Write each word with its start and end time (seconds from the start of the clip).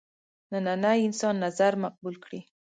ننني 0.51 0.97
انسان 1.07 1.35
نظر 1.45 1.73
مقبول 1.85 2.15
کړي. 2.23 2.39